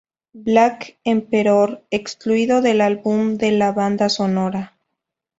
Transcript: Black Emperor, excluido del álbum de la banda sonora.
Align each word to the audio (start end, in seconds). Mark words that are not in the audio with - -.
Black 0.33 0.97
Emperor, 1.05 1.85
excluido 1.91 2.63
del 2.63 2.81
álbum 2.81 3.37
de 3.37 3.51
la 3.51 3.71
banda 3.71 4.09
sonora. 4.09 4.75